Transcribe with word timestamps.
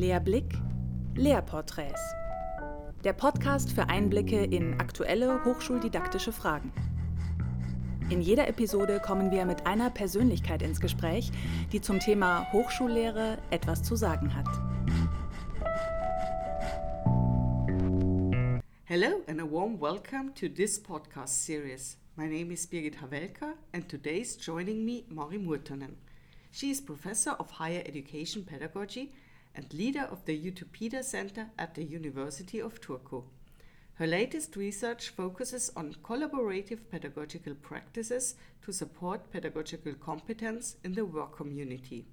Lehrblick, 0.00 0.54
Lehrporträts. 1.14 2.00
Der 3.04 3.12
Podcast 3.12 3.70
für 3.70 3.90
Einblicke 3.90 4.42
in 4.42 4.80
aktuelle 4.80 5.44
hochschuldidaktische 5.44 6.32
Fragen. 6.32 6.72
In 8.08 8.22
jeder 8.22 8.48
Episode 8.48 8.98
kommen 8.98 9.30
wir 9.30 9.44
mit 9.44 9.66
einer 9.66 9.90
Persönlichkeit 9.90 10.62
ins 10.62 10.80
Gespräch, 10.80 11.30
die 11.72 11.82
zum 11.82 12.00
Thema 12.00 12.50
Hochschullehre 12.50 13.36
etwas 13.50 13.82
zu 13.82 13.94
sagen 13.94 14.34
hat. 14.34 14.46
Hello 18.84 19.22
and 19.28 19.38
a 19.38 19.44
warm 19.44 19.78
welcome 19.78 20.32
to 20.32 20.48
this 20.48 20.82
podcast 20.82 21.44
series. 21.44 21.98
My 22.16 22.26
name 22.26 22.54
is 22.54 22.66
Birgit 22.66 23.02
Havelka 23.02 23.52
and 23.74 23.86
today 23.86 24.22
is 24.22 24.38
joining 24.38 24.82
me 24.82 25.04
Mari 25.10 25.36
Murtonen. 25.36 25.98
She 26.52 26.70
is 26.70 26.80
Professor 26.80 27.38
of 27.38 27.50
Higher 27.58 27.82
Education 27.86 28.46
Pedagogy 28.46 29.12
and 29.54 29.72
leader 29.72 30.08
of 30.10 30.24
the 30.24 30.50
UTUPEDA 30.50 31.04
Center 31.04 31.50
at 31.58 31.74
the 31.74 31.84
University 31.84 32.60
of 32.60 32.80
Turku. 32.80 33.24
Her 33.94 34.06
latest 34.06 34.56
research 34.56 35.10
focuses 35.10 35.70
on 35.76 35.94
collaborative 36.02 36.80
pedagogical 36.90 37.54
practices 37.54 38.34
to 38.62 38.72
support 38.72 39.30
pedagogical 39.30 39.92
competence 39.94 40.76
in 40.82 40.94
the 40.94 41.04
work 41.04 41.36
community. 41.36 42.06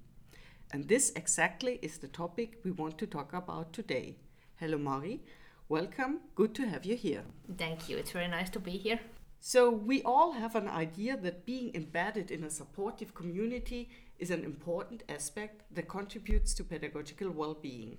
And 0.70 0.86
this 0.86 1.12
exactly 1.16 1.78
is 1.80 1.96
the 1.98 2.08
topic 2.08 2.58
we 2.62 2.72
want 2.72 2.98
to 2.98 3.06
talk 3.06 3.32
about 3.32 3.72
today. 3.72 4.16
Hello, 4.56 4.76
Mari. 4.76 5.22
Welcome. 5.70 6.20
Good 6.34 6.54
to 6.56 6.66
have 6.66 6.84
you 6.84 6.94
here. 6.94 7.22
Thank 7.56 7.88
you. 7.88 7.96
It's 7.96 8.10
very 8.10 8.28
nice 8.28 8.50
to 8.50 8.60
be 8.60 8.72
here. 8.72 9.00
So, 9.40 9.70
we 9.70 10.02
all 10.02 10.32
have 10.32 10.56
an 10.56 10.68
idea 10.68 11.16
that 11.16 11.46
being 11.46 11.70
embedded 11.74 12.30
in 12.30 12.42
a 12.42 12.50
supportive 12.50 13.14
community 13.14 13.88
is 14.18 14.30
an 14.30 14.44
important 14.44 15.02
aspect 15.08 15.62
that 15.74 15.88
contributes 15.88 16.54
to 16.54 16.64
pedagogical 16.64 17.30
well 17.30 17.54
being. 17.54 17.98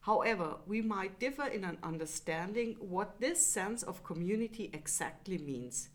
However, 0.00 0.56
we 0.66 0.82
might 0.82 1.18
differ 1.18 1.46
in 1.46 1.64
an 1.64 1.78
understanding 1.82 2.76
what 2.78 3.20
this 3.20 3.44
sense 3.44 3.82
of 3.82 4.04
community 4.04 4.70
exactly 4.74 5.38
means. 5.38 5.88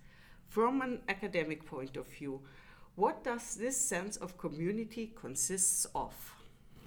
From 0.47 0.81
an 0.81 1.01
academic 1.07 1.63
point 1.63 1.95
of 1.95 2.07
view, 2.07 2.41
what 2.95 3.23
does 3.23 3.55
this 3.55 3.77
sense 3.77 4.17
of 4.17 4.37
community 4.37 5.13
consists 5.15 5.85
of? 5.93 6.33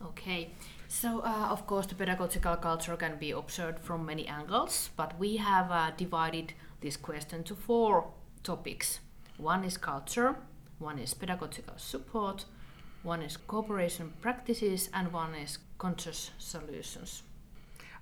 Okay, 0.04 0.50
so 0.88 1.20
uh, 1.20 1.46
of 1.50 1.64
course 1.66 1.86
the 1.86 1.94
pedagogical 1.94 2.56
culture 2.56 2.96
can 2.96 3.18
be 3.18 3.30
observed 3.30 3.78
from 3.78 4.04
many 4.04 4.26
angles, 4.26 4.90
but 4.96 5.16
we 5.18 5.36
have 5.36 5.70
uh, 5.70 5.92
divided 5.96 6.54
this 6.80 6.96
question 6.96 7.44
to 7.44 7.54
four 7.54 8.10
topics. 8.42 8.98
One 9.38 9.62
is 9.62 9.76
culture, 9.76 10.34
one 10.80 10.98
is 10.98 11.14
pedagogical 11.14 11.74
support, 11.76 12.46
one 13.02 13.22
is 13.22 13.36
cooperation 13.36 14.12
practices, 14.20 14.90
and 14.92 15.12
one 15.12 15.34
is 15.34 15.58
conscious 15.78 16.30
solutions. 16.38 17.22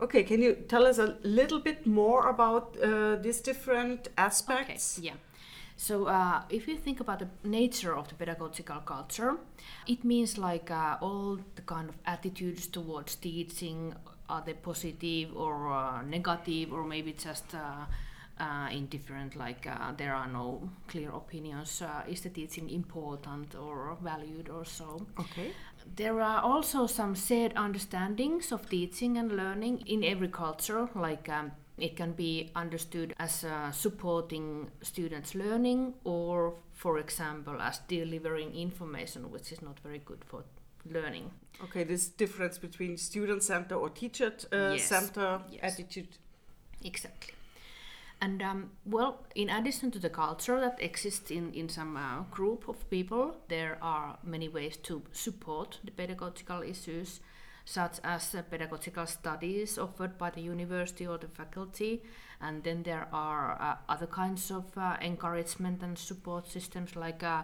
Okay, 0.01 0.23
can 0.23 0.41
you 0.41 0.55
tell 0.55 0.87
us 0.87 0.99
a 0.99 1.17
little 1.23 1.61
bit 1.61 1.87
more 1.87 2.29
about 2.29 2.77
uh, 2.83 3.17
these 3.17 3.41
different 3.41 4.09
aspects? 4.17 4.99
Okay, 4.99 5.09
yeah. 5.09 5.15
So, 5.77 6.07
uh, 6.07 6.43
if 6.51 6.69
you 6.69 6.77
think 6.77 7.01
about 7.01 7.21
the 7.21 7.29
nature 7.43 7.97
of 7.97 8.09
the 8.09 8.15
pedagogical 8.15 8.81
culture, 8.81 9.37
it 9.87 10.05
means 10.05 10.37
like 10.37 10.71
uh, 10.71 10.99
all 11.01 11.39
the 11.55 11.63
kind 11.63 11.89
of 11.89 11.97
attitudes 12.05 12.67
towards 12.67 13.15
teaching 13.17 13.95
are 14.29 14.43
they 14.45 14.55
positive 14.55 15.35
or 15.35 15.73
uh, 15.73 16.03
negative, 16.03 16.73
or 16.73 16.85
maybe 16.85 17.13
just 17.13 17.55
uh, 18.41 18.51
uh, 18.61 18.69
indifferent, 18.71 19.37
like 19.37 19.67
uh, 19.67 19.93
there 19.97 20.15
are 20.15 20.29
no 20.29 20.69
clear 20.89 21.11
opinions. 21.11 21.83
Uh, 21.83 22.03
is 22.09 22.21
the 22.21 22.31
teaching 22.31 22.71
important 22.71 23.55
or 23.55 23.97
valued 24.03 24.49
or 24.49 24.65
so? 24.65 25.07
Okay. 25.19 25.53
There 25.97 26.21
are 26.21 26.43
also 26.43 26.87
some 26.87 27.15
shared 27.15 27.55
understandings 27.55 28.53
of 28.53 28.69
teaching 28.69 29.17
and 29.17 29.33
learning 29.33 29.85
in 29.87 30.05
every 30.05 30.29
culture, 30.29 30.89
like 30.95 31.29
um, 31.29 31.53
it 31.79 31.97
can 31.97 32.13
be 32.13 32.51
understood 32.55 33.15
as 33.19 33.45
uh, 33.45 33.71
supporting 33.73 34.71
students' 34.83 35.35
learning 35.35 35.95
or, 36.05 36.55
for 36.73 36.99
example, 36.99 37.61
as 37.61 37.81
delivering 37.89 38.55
information 38.55 39.31
which 39.31 39.53
is 39.53 39.63
not 39.63 39.79
very 39.81 40.01
good 40.05 40.25
for 40.27 40.45
learning. 40.91 41.31
Okay, 41.65 41.85
this 41.85 42.09
difference 42.09 42.59
between 42.59 42.97
student 42.97 43.43
center 43.43 43.75
or 43.75 43.91
teacher 43.91 44.33
uh, 44.53 44.73
Yes, 44.73 44.85
center 44.85 45.41
yes. 45.51 45.73
attitude. 45.73 46.09
Exactly. 46.83 47.35
And 48.23 48.43
um, 48.43 48.71
well, 48.85 49.25
in 49.35 49.49
addition 49.49 49.91
to 49.93 49.99
the 49.99 50.11
culture 50.11 50.61
that 50.61 50.79
exists 50.83 51.31
in, 51.31 51.55
in 51.55 51.71
some 51.71 51.97
uh, 51.97 52.23
group 52.31 52.69
of 52.69 52.89
people, 52.91 53.37
there 53.49 53.79
are 53.81 54.19
many 54.23 54.49
ways 54.49 54.77
to 54.79 55.03
support 55.13 55.79
the 55.83 55.91
pedagogical 55.91 56.63
issues, 56.63 57.21
such 57.65 57.99
as 58.05 58.35
uh, 58.35 58.43
pedagogical 58.43 59.07
studies 59.07 59.79
offered 59.79 60.19
by 60.19 60.29
the 60.29 60.43
university 60.43 61.07
or 61.07 61.17
the 61.17 61.29
faculty. 61.29 62.03
And 62.43 62.63
then 62.63 62.83
there 62.83 63.09
are 63.11 63.57
uh, 63.59 63.77
other 63.89 64.07
kinds 64.07 64.51
of 64.51 64.67
uh, 64.77 64.97
encouragement 65.01 65.83
and 65.83 65.97
support 65.97 66.47
systems, 66.47 66.97
like 66.97 67.23
uh, 67.23 67.43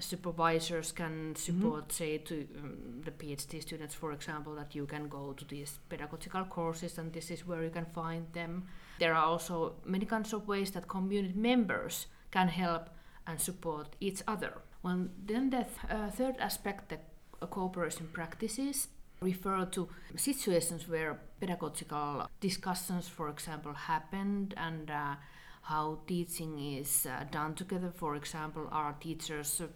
supervisors 0.00 0.92
can 0.92 1.34
support, 1.36 1.92
say, 1.92 2.18
to 2.18 2.46
um, 2.58 3.02
the 3.04 3.10
PhD 3.12 3.62
students, 3.62 3.94
for 3.94 4.12
example, 4.12 4.54
that 4.56 4.74
you 4.74 4.86
can 4.86 5.08
go 5.08 5.32
to 5.32 5.44
these 5.44 5.78
pedagogical 5.88 6.44
courses 6.44 6.98
and 6.98 7.12
this 7.12 7.30
is 7.30 7.46
where 7.46 7.62
you 7.62 7.70
can 7.70 7.86
find 7.86 8.26
them. 8.32 8.66
There 8.98 9.14
are 9.14 9.24
also 9.24 9.74
many 9.84 10.06
kinds 10.06 10.32
of 10.32 10.48
ways 10.48 10.70
that 10.72 10.88
community 10.88 11.34
members 11.38 12.06
can 12.30 12.48
help 12.48 12.90
and 13.26 13.40
support 13.40 13.96
each 14.00 14.22
other. 14.26 14.52
Well, 14.82 15.08
then 15.26 15.50
the 15.50 15.64
th- 15.64 15.90
uh, 15.90 16.10
third 16.10 16.36
aspect, 16.38 16.88
the 16.88 16.98
uh, 17.42 17.46
cooperation 17.46 18.08
practices, 18.12 18.88
refer 19.20 19.64
to 19.66 19.88
situations 20.16 20.88
where 20.88 21.18
pedagogical 21.40 22.28
discussions, 22.40 23.08
for 23.08 23.28
example, 23.28 23.72
happened 23.72 24.54
and 24.56 24.90
uh, 24.90 25.16
how 25.62 25.98
teaching 26.06 26.58
is 26.58 27.06
uh, 27.06 27.24
done 27.30 27.54
together. 27.54 27.92
For 27.94 28.16
example, 28.16 28.68
are 28.70 28.94
teachers 29.00 29.60
uh, 29.60 29.66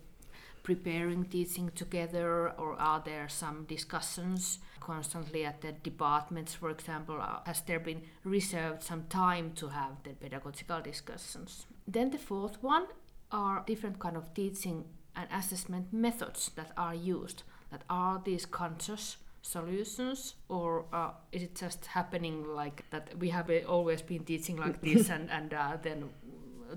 preparing 0.63 1.25
teaching 1.25 1.71
together, 1.75 2.51
or 2.51 2.81
are 2.81 3.03
there 3.05 3.29
some 3.29 3.65
discussions 3.65 4.59
constantly 4.83 5.45
at 5.45 5.61
the 5.61 5.73
departments, 5.73 6.55
for 6.55 6.71
example? 6.71 7.19
Uh, 7.21 7.39
has 7.47 7.61
there 7.63 7.79
been 7.81 8.03
reserved 8.25 8.83
some 8.83 9.05
time 9.09 9.53
to 9.53 9.69
have 9.69 10.03
the 10.03 10.11
pedagogical 10.11 10.81
discussions? 10.81 11.67
Then 11.87 12.11
the 12.11 12.19
fourth 12.19 12.63
one 12.63 12.87
are 13.31 13.63
different 13.67 13.99
kind 14.01 14.17
of 14.17 14.35
teaching 14.35 14.85
and 15.15 15.29
assessment 15.33 15.93
methods 15.93 16.51
that 16.57 16.73
are 16.77 16.95
used. 16.95 17.45
That 17.71 17.83
are 17.89 18.21
these 18.23 18.45
conscious 18.45 19.17
solutions, 19.41 20.35
or 20.49 20.85
uh, 20.93 21.13
is 21.31 21.43
it 21.43 21.55
just 21.55 21.87
happening 21.87 22.45
like 22.45 22.85
that? 22.91 23.19
We 23.19 23.31
have 23.31 23.49
uh, 23.51 23.61
always 23.67 24.03
been 24.03 24.25
teaching 24.25 24.57
like 24.57 24.81
this, 24.87 25.09
and 25.09 25.31
and 25.31 25.55
uh, 25.55 25.77
then 25.83 26.11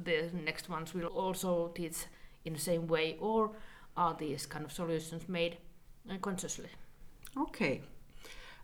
the 0.04 0.30
next 0.34 0.70
ones 0.70 0.94
will 0.94 1.08
also 1.08 1.72
teach 1.76 2.06
in 2.46 2.54
the 2.54 2.60
same 2.60 2.88
way, 2.88 3.18
or 3.20 3.52
are 3.98 4.16
these 4.18 4.46
kind 4.46 4.64
of 4.64 4.72
solutions 4.72 5.28
made 5.28 5.58
uh, 6.10 6.18
consciously? 6.22 6.70
Okay. 7.38 7.82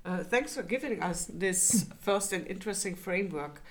Uh, 0.03 0.23
thanks 0.23 0.55
for 0.55 0.63
giving 0.63 1.01
us 1.03 1.25
this 1.25 1.85
first 1.99 2.33
and 2.33 2.47
interesting 2.47 2.95
framework. 2.95 3.61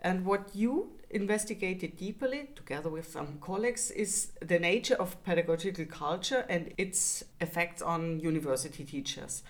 And 0.00 0.24
what 0.24 0.50
you 0.54 0.92
investigated 1.10 1.96
deeply, 1.96 2.50
together 2.56 2.88
with 2.88 3.08
some 3.08 3.38
colleagues, 3.40 3.90
is 3.92 4.32
the 4.40 4.58
nature 4.58 4.96
of 4.96 5.22
pedagogical 5.24 5.86
culture 5.86 6.44
and 6.48 6.72
its 6.76 7.24
effects 7.40 7.80
on 7.80 8.20
university 8.20 8.84
teachers. 8.84 9.42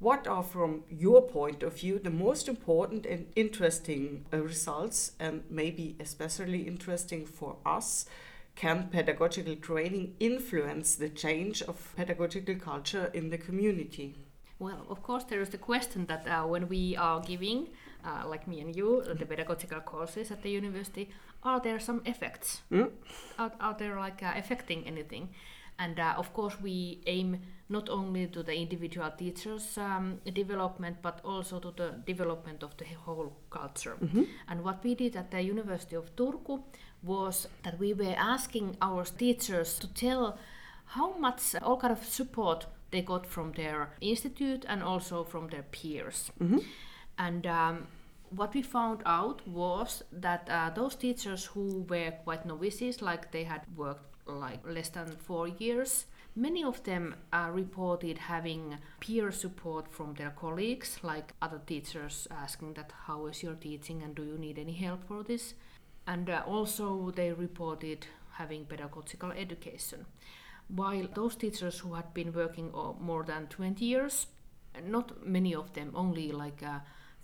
What 0.00 0.26
are, 0.26 0.42
from 0.42 0.84
your 0.90 1.22
point 1.22 1.62
of 1.62 1.78
view, 1.80 1.98
the 1.98 2.10
most 2.10 2.46
important 2.46 3.06
and 3.06 3.26
interesting 3.34 4.26
uh, 4.32 4.38
results, 4.38 5.12
and 5.18 5.44
maybe 5.48 5.96
especially 5.98 6.62
interesting 6.62 7.24
for 7.24 7.56
us? 7.64 8.04
Can 8.54 8.88
pedagogical 8.88 9.56
training 9.56 10.14
influence 10.20 10.94
the 10.94 11.08
change 11.08 11.62
of 11.62 11.94
pedagogical 11.96 12.56
culture 12.56 13.10
in 13.14 13.30
the 13.30 13.38
community? 13.38 14.14
Well, 14.58 14.86
of 14.88 15.02
course, 15.02 15.24
there 15.24 15.40
is 15.40 15.50
the 15.50 15.58
question 15.58 16.06
that 16.06 16.26
uh, 16.26 16.44
when 16.46 16.68
we 16.68 16.96
are 16.96 17.20
giving, 17.20 17.68
uh, 18.04 18.28
like 18.28 18.46
me 18.46 18.60
and 18.60 18.74
you, 18.74 19.02
the 19.02 19.26
pedagogical 19.26 19.80
courses 19.80 20.30
at 20.30 20.42
the 20.42 20.50
university, 20.50 21.10
are 21.42 21.60
there 21.60 21.78
some 21.80 22.02
effects? 22.06 22.62
Mm? 22.70 22.90
Are, 23.38 23.52
are 23.60 23.74
there 23.74 23.98
like 23.98 24.22
uh, 24.22 24.32
affecting 24.36 24.86
anything? 24.86 25.28
And 25.78 25.98
uh, 25.98 26.14
of 26.16 26.32
course, 26.32 26.54
we 26.62 27.00
aim 27.06 27.40
not 27.68 27.88
only 27.88 28.28
to 28.28 28.42
the 28.42 28.54
individual 28.54 29.10
teachers' 29.10 29.76
um, 29.76 30.20
development, 30.32 30.98
but 31.02 31.20
also 31.24 31.58
to 31.58 31.72
the 31.76 31.94
development 32.06 32.62
of 32.62 32.76
the 32.76 32.84
whole 32.84 33.32
culture. 33.50 33.96
And 34.48 34.62
what 34.62 34.84
we 34.84 34.94
did 34.94 35.16
at 35.16 35.32
the 35.32 35.42
University 35.42 35.96
of 35.96 36.14
Turku 36.14 36.62
was 37.02 37.48
that 37.64 37.78
we 37.80 37.92
were 37.92 38.14
asking 38.16 38.76
our 38.80 39.04
teachers 39.04 39.78
to 39.80 39.88
tell 39.88 40.38
how 40.86 41.16
much 41.18 41.56
all 41.60 41.76
kind 41.76 41.92
of 41.92 42.04
support 42.04 42.66
they 42.94 43.02
got 43.02 43.26
from 43.26 43.52
their 43.52 43.90
institute 44.00 44.64
and 44.68 44.82
also 44.82 45.24
from 45.24 45.48
their 45.48 45.64
peers. 45.64 46.30
And 47.18 47.46
um, 47.46 47.86
what 48.30 48.54
we 48.54 48.62
found 48.62 49.02
out 49.04 49.46
was 49.46 50.02
that 50.12 50.48
uh, 50.48 50.70
those 50.70 50.94
teachers 50.94 51.44
who 51.44 51.84
were 51.88 52.12
quite 52.24 52.46
novices, 52.46 53.02
like 53.02 53.32
they 53.32 53.44
had 53.44 53.62
worked 53.76 54.06
like 54.26 54.60
less 54.66 54.88
than 54.88 55.08
four 55.26 55.48
years, 55.48 56.06
Many 56.36 56.64
of 56.64 56.82
them 56.82 57.14
uh, 57.32 57.48
reported 57.52 58.18
having 58.18 58.78
peer 58.98 59.30
support 59.30 59.92
from 59.92 60.14
their 60.14 60.30
colleagues, 60.30 60.98
like 61.04 61.32
other 61.40 61.60
teachers 61.64 62.26
asking 62.28 62.74
that 62.74 62.90
how 63.06 63.26
is 63.26 63.40
your 63.40 63.54
teaching 63.54 64.02
and 64.02 64.16
do 64.16 64.24
you 64.24 64.36
need 64.36 64.58
any 64.58 64.72
help 64.72 65.04
for 65.06 65.22
this? 65.22 65.54
And 66.08 66.28
uh, 66.28 66.42
also 66.44 67.12
they 67.14 67.32
reported 67.32 68.08
having 68.32 68.64
pedagogical 68.64 69.30
education. 69.30 70.06
While 70.68 71.08
those 71.14 71.36
teachers 71.36 71.78
who 71.78 71.94
had 71.94 72.12
been 72.14 72.32
working 72.32 72.72
more 73.00 73.22
than 73.22 73.46
20 73.48 73.84
years, 73.84 74.26
not 74.86 75.26
many 75.26 75.54
of 75.54 75.72
them, 75.74 75.92
only 75.94 76.32
like 76.32 76.62
uh, 76.62 76.80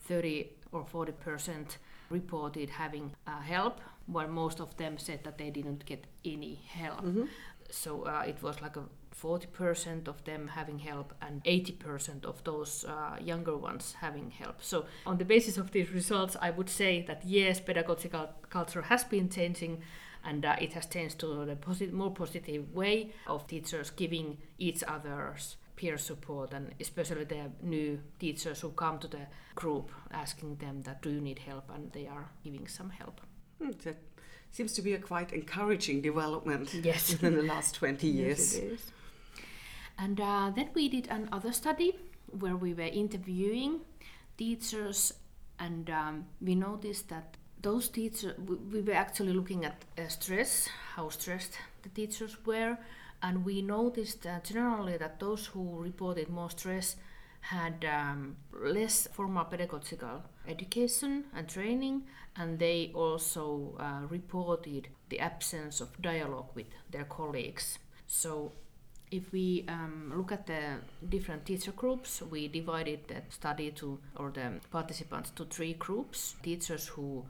30 0.06 0.50
or 0.72 0.84
40 0.84 1.12
percent 1.12 1.78
reported 2.10 2.70
having 2.70 3.12
uh, 3.26 3.40
help, 3.40 3.80
while 4.06 4.28
most 4.28 4.60
of 4.60 4.76
them 4.76 4.98
said 4.98 5.24
that 5.24 5.38
they 5.38 5.50
didn't 5.50 5.84
get 5.84 6.06
any 6.24 6.60
help. 6.66 7.04
Mm-hmm. 7.04 7.24
So 7.70 8.02
uh, 8.02 8.24
it 8.26 8.42
was 8.42 8.60
like 8.60 8.76
a 8.76 8.84
40% 9.20 10.08
of 10.08 10.24
them 10.24 10.48
having 10.48 10.78
help 10.78 11.12
and 11.20 11.42
80% 11.44 12.24
of 12.24 12.42
those 12.44 12.84
uh, 12.84 13.16
younger 13.20 13.56
ones 13.56 13.94
having 14.00 14.30
help. 14.30 14.62
So, 14.62 14.86
on 15.04 15.18
the 15.18 15.24
basis 15.24 15.58
of 15.58 15.72
these 15.72 15.90
results, 15.90 16.36
I 16.40 16.50
would 16.50 16.70
say 16.70 17.04
that 17.06 17.22
yes, 17.24 17.60
pedagogical 17.60 18.30
culture 18.48 18.82
has 18.82 19.04
been 19.04 19.28
changing 19.28 19.82
and 20.24 20.44
uh, 20.44 20.56
it 20.60 20.72
has 20.72 20.86
changed 20.86 21.18
to 21.18 21.44
the 21.44 21.56
posit- 21.56 21.92
more 21.92 22.10
positive 22.10 22.72
way 22.74 23.12
of 23.26 23.46
teachers 23.46 23.90
giving 23.90 24.38
each 24.58 24.82
other's 24.86 25.56
peer 25.76 25.96
support 25.96 26.52
and 26.52 26.74
especially 26.78 27.24
the 27.24 27.50
new 27.62 27.98
teachers 28.18 28.60
who 28.60 28.70
come 28.70 28.98
to 28.98 29.08
the 29.08 29.26
group 29.54 29.90
asking 30.10 30.56
them 30.56 30.82
that 30.82 31.00
do 31.00 31.10
you 31.10 31.20
need 31.20 31.38
help 31.38 31.70
and 31.74 31.90
they 31.92 32.06
are 32.06 32.30
giving 32.44 32.66
some 32.68 32.90
help. 32.90 33.20
Hmm, 33.58 33.70
that 33.84 33.96
seems 34.50 34.72
to 34.74 34.82
be 34.82 34.92
a 34.92 34.98
quite 34.98 35.32
encouraging 35.32 36.02
development 36.02 36.74
yes. 36.82 37.14
in 37.22 37.34
the 37.34 37.42
last 37.42 37.74
20 37.76 38.06
years. 38.06 38.58
Yes, 38.58 38.90
and 40.00 40.18
uh, 40.18 40.50
then 40.54 40.70
we 40.74 40.88
did 40.88 41.08
another 41.08 41.52
study 41.52 41.94
where 42.38 42.56
we 42.56 42.72
were 42.72 42.82
interviewing 42.82 43.80
teachers, 44.38 45.12
and 45.58 45.90
um, 45.90 46.26
we 46.40 46.54
noticed 46.54 47.10
that 47.10 47.36
those 47.62 47.88
teachers, 47.88 48.36
we, 48.38 48.56
we 48.56 48.80
were 48.80 48.94
actually 48.94 49.32
looking 49.32 49.64
at 49.64 49.84
uh, 49.98 50.08
stress, 50.08 50.68
how 50.94 51.08
stressed 51.08 51.58
the 51.82 51.88
teachers 51.90 52.36
were, 52.44 52.78
and 53.22 53.44
we 53.44 53.62
noticed 53.62 54.26
uh, 54.26 54.40
generally 54.42 54.96
that 54.96 55.20
those 55.20 55.46
who 55.46 55.78
reported 55.78 56.28
more 56.28 56.50
stress 56.50 56.96
had 57.40 57.84
um, 57.84 58.36
less 58.52 59.08
formal 59.12 59.44
pedagogical 59.44 60.22
education 60.46 61.24
and 61.34 61.48
training, 61.48 62.02
and 62.36 62.58
they 62.58 62.90
also 62.94 63.76
uh, 63.78 64.06
reported 64.08 64.88
the 65.08 65.20
absence 65.20 65.80
of 65.80 66.00
dialogue 66.02 66.48
with 66.54 66.66
their 66.90 67.04
colleagues. 67.04 67.78
So 68.06 68.52
if 69.10 69.32
we 69.32 69.64
um, 69.68 70.12
look 70.14 70.30
at 70.30 70.46
the 70.46 70.76
different 71.08 71.44
teacher 71.44 71.72
groups, 71.72 72.22
we 72.22 72.48
divided 72.48 73.00
the 73.08 73.22
study 73.28 73.70
to, 73.72 73.98
or 74.16 74.30
the 74.30 74.60
participants 74.70 75.30
to 75.30 75.44
three 75.44 75.74
groups. 75.74 76.36
Teachers 76.42 76.86
who 76.86 77.24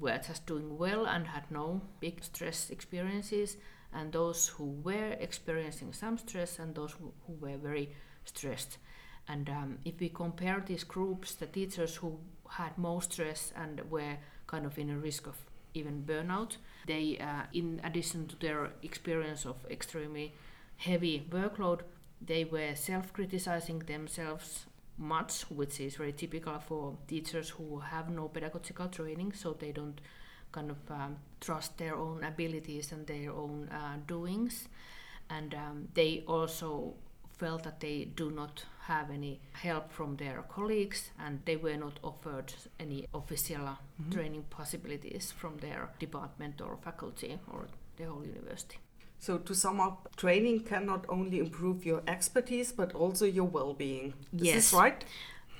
were 0.00 0.18
just 0.18 0.46
doing 0.46 0.78
well 0.78 1.06
and 1.06 1.26
had 1.26 1.50
no 1.50 1.80
big 2.00 2.22
stress 2.22 2.70
experiences, 2.70 3.56
and 3.92 4.12
those 4.12 4.48
who 4.48 4.76
were 4.84 5.16
experiencing 5.18 5.92
some 5.92 6.18
stress, 6.18 6.58
and 6.58 6.74
those 6.74 6.92
who, 6.92 7.12
who 7.26 7.32
were 7.40 7.56
very 7.56 7.90
stressed. 8.24 8.78
And 9.26 9.48
um, 9.48 9.78
if 9.84 9.98
we 10.00 10.10
compare 10.10 10.62
these 10.64 10.84
groups, 10.84 11.34
the 11.34 11.46
teachers 11.46 11.96
who 11.96 12.18
had 12.48 12.76
more 12.78 13.02
stress 13.02 13.52
and 13.56 13.80
were 13.90 14.18
kind 14.46 14.66
of 14.66 14.78
in 14.78 14.90
a 14.90 14.98
risk 14.98 15.26
of 15.26 15.36
even 15.72 16.04
burnout, 16.06 16.58
they, 16.86 17.18
uh, 17.18 17.46
in 17.52 17.80
addition 17.82 18.28
to 18.28 18.36
their 18.36 18.70
experience 18.82 19.44
of 19.44 19.56
extremely 19.70 20.32
heavy 20.76 21.26
workload, 21.30 21.80
they 22.20 22.44
were 22.44 22.74
self 22.74 23.12
criticizing 23.12 23.80
themselves 23.80 24.66
much, 24.96 25.42
which 25.50 25.80
is 25.80 25.96
very 25.96 26.12
typical 26.12 26.58
for 26.58 26.96
teachers 27.08 27.50
who 27.50 27.80
have 27.80 28.10
no 28.10 28.28
pedagogical 28.28 28.88
training, 28.88 29.32
so 29.32 29.52
they 29.52 29.72
don't 29.72 30.00
kind 30.52 30.70
of 30.70 30.78
um, 30.90 31.16
trust 31.40 31.76
their 31.78 31.96
own 31.96 32.22
abilities 32.22 32.92
and 32.92 33.06
their 33.06 33.32
own 33.32 33.68
uh, 33.70 33.96
doings. 34.06 34.68
And 35.28 35.54
um, 35.54 35.88
they 35.94 36.22
also 36.28 36.94
felt 37.38 37.64
that 37.64 37.80
they 37.80 38.04
do 38.04 38.30
not 38.30 38.64
have 38.82 39.10
any 39.10 39.40
help 39.52 39.90
from 39.90 40.16
their 40.16 40.42
colleagues 40.48 41.10
and 41.18 41.40
they 41.46 41.56
were 41.56 41.76
not 41.76 41.98
offered 42.02 42.52
any 42.78 43.06
official 43.14 43.56
mm-hmm. 43.56 44.10
training 44.10 44.44
possibilities 44.50 45.32
from 45.32 45.56
their 45.58 45.90
department 45.98 46.60
or 46.60 46.76
faculty 46.76 47.38
or 47.50 47.66
the 47.96 48.04
whole 48.04 48.24
university. 48.24 48.76
So, 49.18 49.38
to 49.38 49.54
sum 49.54 49.80
up, 49.80 50.14
training 50.16 50.60
can 50.60 50.84
not 50.84 51.06
only 51.08 51.38
improve 51.38 51.86
your 51.86 52.02
expertise 52.06 52.72
but 52.72 52.94
also 52.94 53.24
your 53.24 53.46
well 53.46 53.72
being. 53.72 54.14
Is 54.34 54.42
yes. 54.42 54.54
this 54.54 54.72
right? 54.72 55.04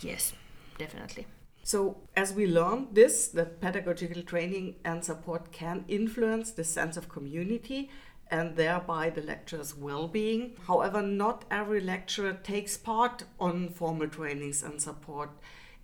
Yes, 0.01 0.33
definitely. 0.79 1.27
So, 1.63 1.97
as 2.15 2.35
we 2.35 2.47
learned 2.47 2.89
this, 2.93 3.29
that 3.29 3.61
pedagogical 3.61 4.23
training 4.23 4.77
and 4.85 5.03
support 5.03 5.51
can 5.51 5.87
influence 5.89 6.51
the 6.51 6.65
sense 6.65 6.99
of 6.99 7.09
community 7.09 7.89
and 8.31 8.57
thereby 8.57 9.09
the 9.09 9.23
lecturer's 9.23 9.75
well 9.75 10.09
being. 10.09 10.57
However, 10.67 11.01
not 11.01 11.45
every 11.51 11.81
lecturer 11.81 12.35
takes 12.35 12.77
part 12.77 13.25
on 13.41 13.71
formal 13.71 14.09
trainings 14.09 14.63
and 14.63 14.81
support. 14.81 15.31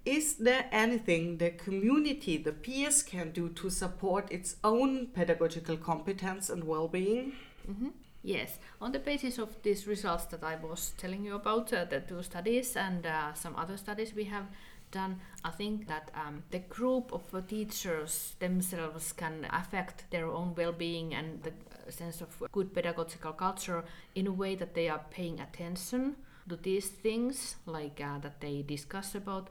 Is 0.05 0.35
there 0.35 0.67
anything 0.73 1.39
the 1.39 1.51
community, 1.51 2.39
the 2.39 2.53
peers, 2.53 3.03
can 3.03 3.33
do 3.33 3.51
to 3.51 3.71
support 3.71 4.33
its 4.33 4.57
own 4.65 5.09
pedagogical 5.09 5.77
competence 5.77 6.49
and 6.49 6.65
well 6.65 6.89
being? 6.89 7.33
Mm-hmm. 7.71 7.89
Yes, 8.23 8.59
on 8.81 8.93
the 8.93 8.99
basis 8.99 9.39
of 9.39 9.63
these 9.63 9.87
results 9.87 10.25
that 10.27 10.45
I 10.45 10.57
was 10.57 10.93
telling 10.99 11.25
you 11.25 11.37
about, 11.37 11.73
uh, 11.73 11.85
the 11.85 12.01
two 12.01 12.23
studies 12.23 12.77
and 12.77 13.07
uh, 13.07 13.33
some 13.33 13.57
other 13.57 13.77
studies 13.79 14.13
we 14.15 14.25
have 14.25 14.45
done, 14.91 15.21
I 15.45 15.51
think 15.51 15.87
that 15.89 16.11
um, 16.15 16.43
the 16.51 16.59
group 16.59 17.13
of 17.13 17.23
uh, 17.33 17.41
teachers 17.41 18.35
themselves 18.39 19.13
can 19.13 19.47
affect 19.51 20.11
their 20.11 20.27
own 20.27 20.55
well 20.55 20.73
being 20.73 21.15
and 21.15 21.43
the 21.43 21.51
uh, 21.51 21.91
sense 21.91 22.21
of 22.21 22.43
good 22.53 22.75
pedagogical 22.75 23.33
culture 23.33 23.85
in 24.15 24.27
a 24.27 24.33
way 24.33 24.55
that 24.55 24.75
they 24.75 24.89
are 24.89 25.01
paying 25.11 25.41
attention 25.41 26.17
to 26.49 26.57
these 26.57 26.89
things, 26.89 27.57
like 27.65 28.01
uh, 28.05 28.19
that 28.19 28.41
they 28.41 28.63
discuss 28.63 29.15
about 29.15 29.49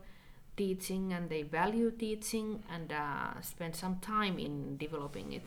teaching 0.56 1.12
and 1.12 1.30
they 1.30 1.42
value 1.42 1.90
teaching 1.90 2.62
and 2.72 2.92
uh, 2.92 3.40
spend 3.40 3.74
some 3.74 3.96
time 3.96 4.38
in 4.38 4.76
developing 4.76 5.32
it 5.32 5.46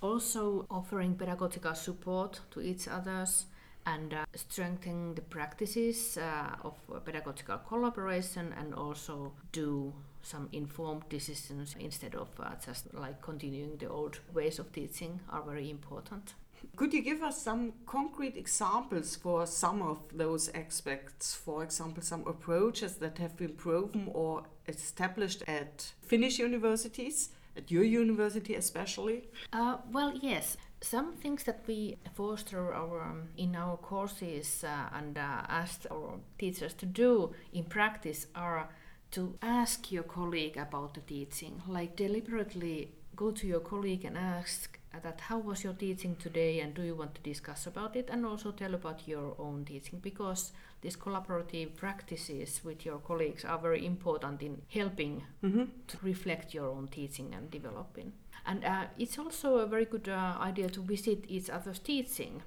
also 0.00 0.66
offering 0.70 1.14
pedagogical 1.14 1.74
support 1.74 2.40
to 2.50 2.60
each 2.60 2.88
others 2.88 3.46
and 3.86 4.12
uh, 4.12 4.24
strengthening 4.34 5.14
the 5.14 5.22
practices 5.22 6.18
uh, 6.18 6.56
of 6.62 6.74
pedagogical 7.04 7.58
collaboration 7.58 8.54
and 8.58 8.74
also 8.74 9.32
do 9.52 9.92
some 10.22 10.48
informed 10.52 11.08
decisions 11.08 11.74
instead 11.80 12.14
of 12.14 12.28
uh, 12.38 12.50
just 12.64 12.92
like 12.94 13.20
continuing 13.22 13.76
the 13.78 13.88
old 13.88 14.20
ways 14.34 14.58
of 14.58 14.70
teaching 14.72 15.20
are 15.30 15.42
very 15.42 15.70
important. 15.70 16.34
Could 16.76 16.92
you 16.92 17.02
give 17.02 17.22
us 17.22 17.40
some 17.40 17.72
concrete 17.86 18.36
examples 18.36 19.16
for 19.16 19.46
some 19.46 19.80
of 19.80 19.98
those 20.12 20.48
aspects? 20.50 21.34
For 21.34 21.62
example, 21.62 22.02
some 22.02 22.26
approaches 22.26 22.96
that 22.96 23.18
have 23.18 23.36
been 23.36 23.54
proven 23.54 24.10
or 24.12 24.42
established 24.66 25.42
at 25.46 25.92
Finnish 26.02 26.38
universities 26.38 27.30
at 27.58 27.70
your 27.70 27.84
university 27.84 28.54
especially? 28.54 29.28
Uh, 29.52 29.78
well, 29.92 30.12
yes. 30.20 30.56
Some 30.80 31.14
things 31.14 31.42
that 31.44 31.64
we 31.66 31.96
foster 32.14 32.72
our, 32.72 33.02
um, 33.02 33.28
in 33.36 33.56
our 33.56 33.76
courses 33.76 34.64
uh, 34.64 34.96
and 34.96 35.18
uh, 35.18 35.42
ask 35.48 35.86
our 35.90 36.20
teachers 36.38 36.72
to 36.74 36.86
do 36.86 37.34
in 37.52 37.64
practice 37.64 38.26
are 38.34 38.68
to 39.10 39.34
ask 39.42 39.90
your 39.90 40.04
colleague 40.04 40.56
about 40.56 40.94
the 40.94 41.00
teaching, 41.00 41.62
like 41.66 41.96
deliberately 41.96 42.92
go 43.16 43.30
to 43.32 43.46
your 43.46 43.60
colleague 43.60 44.04
and 44.04 44.16
ask 44.16 44.77
that 45.02 45.20
how 45.20 45.38
was 45.38 45.64
your 45.64 45.74
teaching 45.74 46.16
today 46.16 46.60
and 46.60 46.74
do 46.74 46.82
you 46.82 46.94
want 46.94 47.14
to 47.14 47.20
discuss 47.20 47.66
about 47.66 47.94
it 47.94 48.08
and 48.10 48.24
also 48.24 48.50
tell 48.50 48.74
about 48.74 49.06
your 49.06 49.34
own 49.38 49.64
teaching 49.64 49.98
because 50.00 50.52
these 50.80 50.96
collaborative 50.96 51.74
practices 51.76 52.60
with 52.64 52.84
your 52.86 52.98
colleagues 52.98 53.44
are 53.44 53.58
very 53.58 53.84
important 53.84 54.42
in 54.42 54.62
helping 54.72 55.22
mm-hmm. 55.44 55.64
to 55.86 55.98
reflect 56.02 56.54
your 56.54 56.68
own 56.68 56.88
teaching 56.88 57.34
and 57.34 57.50
developing. 57.50 58.12
And 58.46 58.64
uh, 58.64 58.84
it's 58.98 59.18
also 59.18 59.58
a 59.58 59.66
very 59.66 59.84
good 59.84 60.08
uh, 60.08 60.36
idea 60.40 60.68
to 60.70 60.80
visit 60.80 61.24
each 61.28 61.50
other's 61.50 61.78
teaching. 61.78 62.42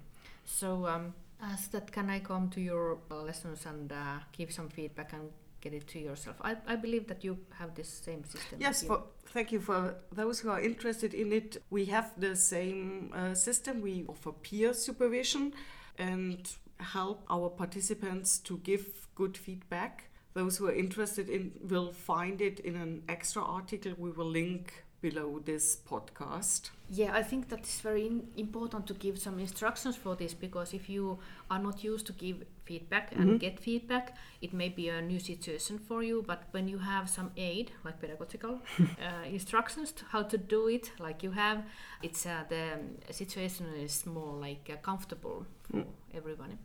So, 0.46 0.88
um, 0.88 1.14
as 1.44 1.68
that, 1.70 1.92
can 1.92 2.10
I 2.10 2.20
come 2.20 2.50
to 2.50 2.62
your 2.62 3.00
lessons 3.10 3.66
and 3.66 3.92
uh, 3.92 4.20
give 4.32 4.52
some 4.52 4.70
feedback 4.70 5.14
and 5.14 5.30
get 5.62 5.74
it 5.74 5.88
to 5.88 6.00
yourself? 6.00 6.36
I, 6.42 6.58
I 6.68 6.76
believe 6.76 7.08
that 7.08 7.24
you 7.24 7.38
have 7.60 7.76
this 7.76 7.90
same 7.90 8.24
system. 8.24 8.60
Yes, 8.60 8.84
for, 8.84 9.04
thank 9.28 9.52
you 9.52 9.60
for 9.60 9.96
those 10.12 10.40
who 10.40 10.50
are 10.50 10.62
interested 10.62 11.14
in 11.14 11.32
it. 11.32 11.58
We 11.70 11.86
have 11.86 12.12
the 12.18 12.36
same 12.36 13.12
uh, 13.16 13.34
system. 13.34 13.82
We 13.82 14.06
offer 14.08 14.32
peer 14.32 14.74
supervision 14.74 15.54
and 15.98 16.50
help 16.80 17.24
our 17.30 17.50
participants 17.50 18.40
to 18.40 18.58
give 18.58 19.08
good 19.16 19.38
feedback. 19.38 20.10
Those 20.34 20.58
who 20.58 20.68
are 20.68 20.74
interested 20.74 21.30
in 21.30 21.52
will 21.62 21.92
find 21.92 22.42
it 22.42 22.60
in 22.62 22.76
an 22.76 23.04
extra 23.10 23.44
article. 23.44 23.94
We 23.98 24.12
will 24.12 24.30
link 24.30 24.86
below 25.02 25.40
this 25.46 25.76
podcast. 25.90 26.70
Yeah, 26.90 27.12
I 27.20 27.24
think 27.24 27.50
that 27.50 27.60
it's 27.60 27.82
very 27.82 28.06
in- 28.06 28.28
important 28.38 28.86
to 28.88 28.94
give 28.94 29.18
some 29.18 29.40
instructions 29.40 29.96
for 29.96 30.16
this 30.16 30.34
because 30.34 30.74
if 30.74 30.90
you 30.90 31.18
are 31.50 31.60
not 31.60 31.84
used 31.84 32.06
to 32.08 32.14
give 32.14 32.46
feedback 32.66 33.12
and 33.16 33.30
Mhm. 33.30 33.40
get 33.40 33.60
feedback, 33.60 34.16
it 34.42 34.54
may 34.54 34.70
be 34.70 34.90
a 34.90 35.02
new 35.02 35.20
situation 35.20 35.80
for 35.80 36.04
you. 36.04 36.22
But 36.28 36.40
when 36.54 36.68
you 36.68 36.80
have 36.80 37.10
some 37.10 37.32
aid, 37.38 37.72
like 37.84 38.00
pedagogical 38.00 38.62
uh, 38.80 39.26
instructions 39.34 39.92
to 39.94 40.06
how 40.06 40.24
to 40.24 40.38
do 40.38 40.68
it, 40.68 40.92
like 41.00 41.24
you 41.24 41.32
have, 41.32 41.64
it's 42.04 42.26
uh, 42.26 42.44
the 42.50 42.74
um, 42.74 42.98
situation 43.12 43.66
is 43.84 44.06
more 44.06 44.34
like 44.48 44.70
uh, 44.74 44.78
comfortable 44.82 45.46
for 45.64 45.86
everyone. 46.14 46.58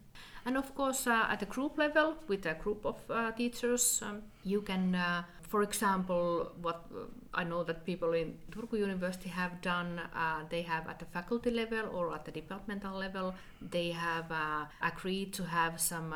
And 0.47 0.57
of 0.57 0.77
course, 0.77 1.09
uh, 1.09 1.27
at 1.29 1.41
the 1.41 1.47
group 1.47 1.77
level, 1.77 2.15
with 2.29 2.47
a 2.47 2.55
group 2.55 2.87
of 2.87 2.97
uh, 3.11 3.33
teachers, 3.33 4.01
um, 4.01 4.23
you 4.45 4.63
can, 4.63 4.95
uh, 4.95 5.25
for 5.43 5.65
example, 5.65 6.53
what 6.63 6.85
I 7.35 7.43
know 7.43 7.65
that 7.65 7.85
people 7.85 8.13
in 8.13 8.39
Turku 8.53 8.79
University 8.79 9.29
have 9.29 9.61
done, 9.61 10.01
they 10.49 10.63
have 10.63 10.89
at 10.89 11.01
the 11.01 11.05
faculty 11.07 11.51
level 11.51 11.89
or 11.93 12.15
at 12.15 12.25
the 12.25 12.31
departmental 12.31 12.97
level, 12.97 13.35
they 13.61 13.91
have 13.91 14.31
agreed 14.81 15.33
to 15.35 15.45
have 15.45 15.81
some 15.81 16.15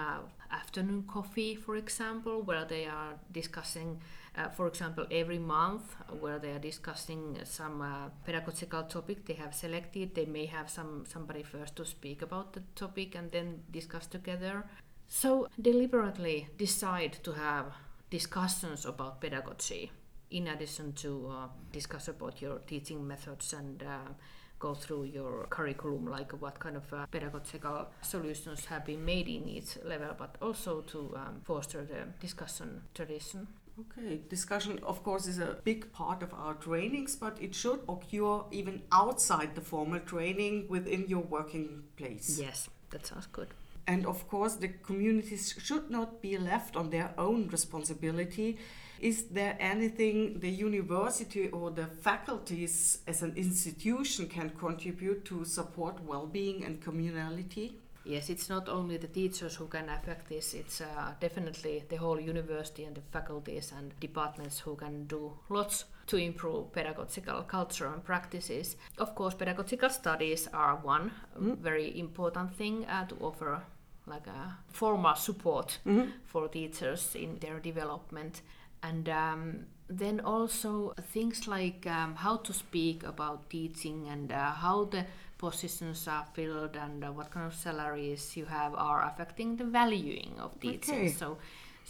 afternoon 0.52 1.04
coffee, 1.06 1.54
for 1.54 1.76
example, 1.76 2.42
where 2.42 2.64
they 2.64 2.86
are 2.86 3.14
discussing. 3.32 4.00
Uh, 4.36 4.48
for 4.48 4.68
example, 4.68 5.06
every 5.10 5.38
month, 5.38 5.96
where 6.20 6.38
they 6.38 6.52
are 6.52 6.58
discussing 6.58 7.36
some 7.44 7.82
uh, 7.82 8.08
pedagogical 8.24 8.84
topic 8.84 9.26
they 9.26 9.34
have 9.34 9.54
selected, 9.54 10.14
they 10.14 10.26
may 10.26 10.46
have 10.46 10.70
some 10.70 11.04
somebody 11.06 11.42
first 11.42 11.74
to 11.76 11.84
speak 11.84 12.22
about 12.22 12.52
the 12.52 12.62
topic 12.74 13.14
and 13.14 13.32
then 13.32 13.62
discuss 13.70 14.06
together. 14.06 14.64
So 15.08 15.48
deliberately 15.60 16.48
decide 16.56 17.18
to 17.24 17.32
have 17.32 17.66
discussions 18.10 18.86
about 18.86 19.20
pedagogy 19.20 19.90
in 20.30 20.46
addition 20.46 20.92
to 20.92 21.28
uh, 21.28 21.48
discuss 21.72 22.08
about 22.08 22.40
your 22.40 22.58
teaching 22.60 23.06
methods 23.06 23.52
and 23.52 23.82
uh, 23.82 24.12
go 24.60 24.74
through 24.74 25.04
your 25.04 25.46
curriculum 25.50 26.06
like 26.06 26.30
what 26.40 26.58
kind 26.60 26.76
of 26.76 26.92
uh, 26.92 27.06
pedagogical 27.10 27.88
solutions 28.02 28.66
have 28.66 28.84
been 28.84 29.04
made 29.04 29.26
in 29.26 29.48
each 29.48 29.78
level 29.84 30.14
but 30.16 30.36
also 30.40 30.82
to 30.82 30.98
um, 31.16 31.40
foster 31.44 31.84
the 31.84 32.00
discussion 32.20 32.82
tradition 32.94 33.46
Okay, 33.80 34.20
discussion, 34.28 34.78
of 34.82 35.02
course, 35.02 35.26
is 35.26 35.38
a 35.38 35.56
big 35.64 35.90
part 35.90 36.22
of 36.22 36.34
our 36.34 36.52
trainings, 36.52 37.16
but 37.16 37.38
it 37.40 37.54
should 37.54 37.80
occur 37.88 38.42
even 38.50 38.82
outside 38.92 39.54
the 39.54 39.62
formal 39.62 40.00
training 40.00 40.66
within 40.68 41.06
your 41.08 41.22
working 41.22 41.84
place. 41.96 42.38
yes 42.38 42.68
that 42.90 43.06
sounds 43.06 43.26
good 43.38 43.48
And 43.86 44.06
of 44.06 44.28
course, 44.28 44.54
the 44.56 44.68
communities 44.88 45.54
should 45.66 45.90
not 45.90 46.20
be 46.22 46.36
left 46.38 46.76
on 46.76 46.90
their 46.90 47.10
own 47.18 47.48
responsibility. 47.48 48.58
Is 49.00 49.24
there 49.30 49.56
anything 49.58 50.40
the 50.40 50.50
university 50.50 51.48
or 51.48 51.70
the 51.70 51.86
faculties 51.86 52.98
as 53.06 53.22
an 53.22 53.32
institution 53.34 54.28
can 54.28 54.50
contribute 54.50 55.24
to 55.24 55.46
support 55.46 56.04
well 56.04 56.26
being 56.26 56.64
and 56.64 56.82
communality? 56.82 57.72
Yes, 58.04 58.28
it's 58.28 58.50
not 58.50 58.68
only 58.68 58.98
the 58.98 59.06
teachers 59.06 59.56
who 59.56 59.68
can 59.68 59.88
affect 59.88 60.28
this, 60.28 60.52
it's 60.52 60.82
uh, 60.82 61.12
definitely 61.18 61.84
the 61.88 61.96
whole 61.96 62.20
university 62.20 62.84
and 62.84 62.94
the 62.94 63.00
faculties 63.10 63.72
and 63.74 63.98
departments 64.00 64.58
who 64.58 64.76
can 64.76 65.04
do 65.04 65.32
lots 65.48 65.86
to 66.06 66.16
improve 66.16 66.70
pedagogical 66.72 67.42
culture 67.44 67.86
and 67.86 68.04
practices. 68.04 68.76
Of 68.98 69.14
course, 69.14 69.32
pedagogical 69.32 69.88
studies 69.88 70.46
are 70.52 70.76
one 70.76 71.10
very 71.36 71.98
important 71.98 72.54
thing 72.54 72.84
uh, 72.84 73.06
to 73.06 73.16
offer 73.20 73.62
like 74.06 74.26
a 74.26 74.58
formal 74.72 75.14
support 75.14 75.78
for 76.26 76.48
teachers 76.48 77.14
in 77.14 77.38
their 77.38 77.60
development. 77.60 78.42
And 78.82 79.08
um, 79.08 79.66
then 79.88 80.20
also 80.20 80.94
things 81.12 81.46
like 81.46 81.86
um, 81.86 82.14
how 82.14 82.36
to 82.38 82.52
speak 82.52 83.02
about 83.02 83.50
teaching 83.50 84.08
and 84.08 84.32
uh, 84.32 84.52
how 84.52 84.84
the 84.84 85.04
positions 85.38 86.06
are 86.06 86.26
filled 86.34 86.76
and 86.76 87.04
uh, 87.04 87.08
what 87.10 87.30
kind 87.30 87.46
of 87.46 87.54
salaries 87.54 88.36
you 88.36 88.44
have 88.44 88.74
are 88.74 89.02
affecting 89.04 89.56
the 89.56 89.64
valuing 89.64 90.32
of 90.38 90.58
teaching. 90.60 90.94
Okay. 90.94 91.08
So, 91.08 91.38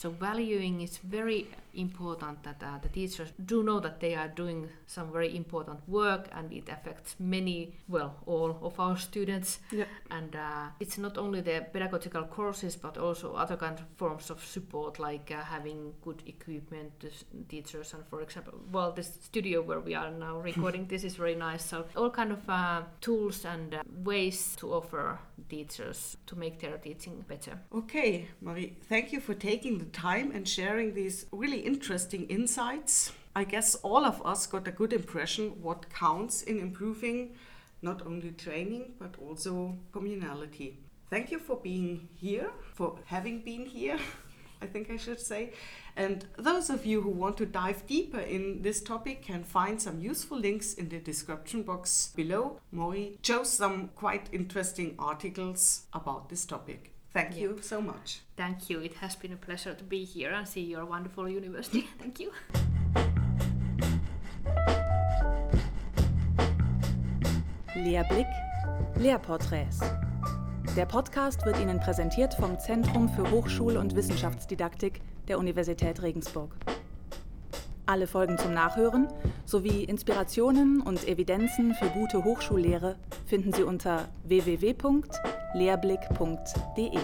so 0.01 0.09
valuing 0.09 0.81
is 0.81 0.97
very 0.97 1.47
important 1.75 2.43
that 2.43 2.63
uh, 2.63 2.79
the 2.81 2.89
teachers 2.89 3.33
do 3.45 3.63
know 3.63 3.81
that 3.81 4.01
they 4.01 4.15
are 4.15 4.29
doing 4.29 4.67
some 4.87 5.13
very 5.13 5.37
important 5.37 5.79
work 5.87 6.27
and 6.33 6.51
it 6.53 6.71
affects 6.71 7.17
many, 7.19 7.75
well, 7.87 8.17
all 8.25 8.59
of 8.63 8.81
our 8.81 8.97
students. 8.97 9.59
Yeah. 9.71 9.85
And 10.11 10.35
uh, 10.35 10.69
it's 10.81 10.97
not 10.97 11.19
only 11.19 11.43
the 11.43 11.67
pedagogical 11.71 12.25
courses 12.25 12.77
but 12.77 12.97
also 12.97 13.35
other 13.35 13.57
kind 13.57 13.79
of 13.79 13.85
forms 13.97 14.31
of 14.31 14.43
support 14.43 14.99
like 14.99 15.31
uh, 15.31 15.43
having 15.43 15.93
good 16.03 16.23
equipment 16.27 16.99
to 17.01 17.11
teachers 17.49 17.93
and 17.93 18.03
for 18.07 18.23
example, 18.23 18.55
well, 18.73 18.93
this 18.93 19.19
studio 19.21 19.61
where 19.61 19.81
we 19.81 19.95
are 19.95 20.11
now 20.11 20.39
recording 20.51 20.87
this 20.87 21.05
is 21.05 21.17
very 21.17 21.35
nice. 21.35 21.63
So 21.63 21.85
all 21.95 22.11
kind 22.11 22.33
of 22.33 22.49
uh, 22.49 22.83
tools 23.03 23.45
and 23.45 23.75
uh, 23.75 23.83
ways 24.03 24.57
to 24.57 24.73
offer 24.73 25.19
teachers 25.49 26.17
to 26.27 26.37
make 26.37 26.61
their 26.61 26.79
teaching 26.79 27.25
better. 27.29 27.59
Okay, 27.75 28.29
Mari, 28.41 28.77
thank 28.89 29.13
you 29.13 29.21
for 29.21 29.35
taking 29.35 29.79
the 29.79 29.90
time 29.93 30.33
and 30.33 30.49
sharing 30.49 30.95
these 30.95 31.27
really 31.33 31.61
interesting 31.61 32.27
insights. 32.27 33.13
I 33.35 33.45
guess 33.45 33.75
all 33.77 34.05
of 34.05 34.25
us 34.25 34.47
got 34.47 34.67
a 34.67 34.73
good 34.73 34.93
impression 34.93 35.63
what 35.63 35.91
counts 35.91 36.43
in 36.43 36.59
improving 36.59 37.35
not 37.83 38.05
only 38.05 38.33
training 38.33 38.95
but 38.99 39.15
also 39.19 39.79
communality. 39.93 40.75
Thank 41.09 41.31
you 41.31 41.39
for 41.39 41.57
being 41.57 42.09
here, 42.15 42.51
for 42.75 42.99
having 43.05 43.43
been 43.43 43.67
here, 43.67 43.99
I 44.63 44.67
think 44.67 44.91
I 44.91 44.97
should 44.97 45.21
say. 45.21 45.53
And 45.97 46.25
those 46.37 46.71
of 46.71 46.87
you 46.87 47.03
who 47.03 47.11
want 47.11 47.37
to 47.39 47.47
dive 47.47 47.87
deeper 47.87 48.21
in 48.21 48.63
this 48.63 48.81
topic 48.81 49.23
can 49.23 49.43
find 49.43 49.81
some 49.81 50.01
useful 50.01 50.39
links 50.39 50.75
in 50.75 50.89
the 50.89 50.99
description 50.99 51.63
box 51.63 52.13
below. 52.15 52.61
Mari 52.71 53.19
chose 53.23 53.53
some 53.53 53.89
quite 53.97 54.29
interesting 54.33 54.95
articles 54.99 55.87
about 55.93 56.29
this 56.29 56.45
topic. 56.45 56.93
Thank 57.13 57.35
Yeah. 57.37 57.43
you 57.43 57.59
so 57.63 57.81
much. 57.81 58.21
Thank 58.37 58.71
you. 58.71 58.81
It 58.81 58.95
has 59.01 59.17
been 59.17 59.33
a 59.33 59.37
pleasure 59.37 59.75
to 59.75 59.85
be 59.85 60.05
here 60.05 60.33
and 60.33 60.47
see 60.47 60.63
your 60.63 60.85
wonderful 60.85 61.29
university. 61.29 61.89
Thank 61.99 62.21
you. 62.21 62.31
Lehrblick, 67.75 68.27
Lehrporträts. 68.97 69.81
Der 70.77 70.87
Podcast 70.87 71.45
wird 71.47 71.59
Ihnen 71.61 71.81
präsentiert 71.81 72.35
vom 72.35 72.59
Zentrum 72.59 73.09
für 73.09 73.31
Hochschul- 73.31 73.77
und 73.77 73.97
Wissenschaftsdidaktik 73.97 75.01
der 75.29 75.39
Universität 75.39 76.03
Regensburg. 76.03 76.55
Alle 77.87 78.07
Folgen 78.07 78.39
zum 78.39 78.55
Nachhören 78.55 79.09
sowie 79.45 79.83
Inspirationen 79.83 80.81
und 80.81 81.09
Evidenzen 81.09 81.75
für 81.75 81.89
gute 81.89 82.23
Hochschullehre 82.23 82.97
finden 83.27 83.53
Sie 83.53 83.65
unter 83.65 84.09
lehrblick.de 85.55 86.99